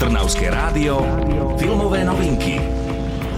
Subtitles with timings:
[0.00, 1.04] Trnavské rádio,
[1.60, 2.56] filmové novinky.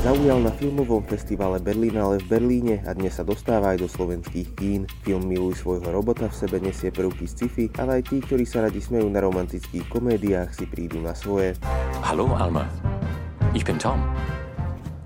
[0.07, 4.87] Zaujal na filmovom festivale Berlinale v Berlíne a dnes sa dostáva aj do slovenských kín.
[5.03, 8.79] Film Miluj svojho robota v sebe nesie prvky sci-fi, ale aj tí, ktorí sa radi
[8.79, 11.59] smejú na romantických komédiách, si prídu na svoje.
[11.99, 12.71] Hallo Alma,
[13.59, 13.99] ich bin Tom.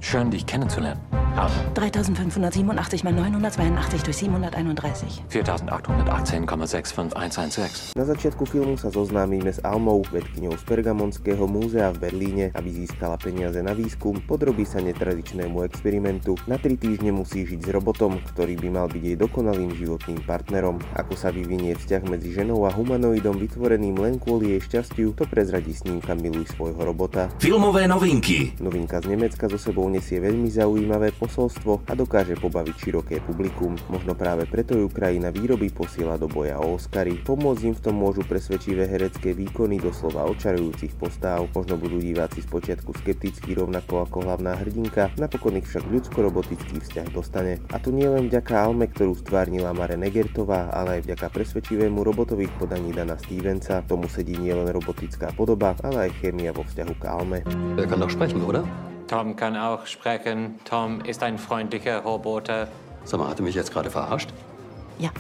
[0.05, 1.26] Schön dich kennenzulernen.
[1.37, 5.21] Alma, 3587 mal 982 durch 731.
[5.29, 7.93] 4818,65116.
[7.93, 13.21] Na začiatku filmu sa zoznámime s Almou, vedkyňou z Pergamonského múzea v Berlíne, aby získala
[13.21, 16.41] peniaze na výskum, podrobí sa netradičnému experimentu.
[16.49, 20.81] Na tri týždne musí žiť s robotom, ktorý by mal byť jej dokonalým životným partnerom.
[20.97, 25.77] Ako sa vyvinie vzťah medzi ženou a humanoidom vytvoreným len kvôli jej šťastiu, to prezradí
[25.77, 27.29] snímka Miluj svojho robota.
[27.37, 28.57] Filmové novinky.
[28.57, 33.75] Novinka z Nemecka so sebou nesie veľmi zaujímavé posolstvo a dokáže pobaviť široké publikum.
[33.91, 37.19] Možno práve preto ju krajina výroby posiela do boja o Oscary.
[37.27, 41.51] Pomôcť im v tom môžu presvedčivé herecké výkony doslova očarujúcich postáv.
[41.51, 47.59] Možno budú diváci spočiatku skeptickí rovnako ako hlavná hrdinka, napokon ich však ľudsko-robotický vzťah dostane.
[47.75, 52.55] A to nie len vďaka Alme, ktorú stvárnila Mare Negertová, ale aj vďaka presvedčivému robotových
[52.63, 53.83] podaní Dana Stevensa.
[53.83, 57.43] Tomu sedí nielen robotická podoba, ale aj chémia vo vzťahu k Alme.
[57.75, 58.86] Er kann doch sprechen, oder?
[59.07, 60.59] Tom kann auch sprechen.
[60.65, 62.69] Tom ist ein freundlicher Roboter.
[63.05, 64.31] Sag mal, hat er mich jetzt gerade verarscht?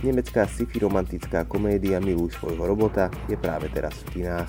[0.03, 4.48] Nemecká sci-fi romantická komédia Miluj svojho robota je práve teraz v kinách.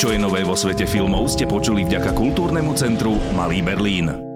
[0.00, 4.27] Čo je nové vo svete filmov ste počuli vďaka kultúrnemu centru Malý Berlín.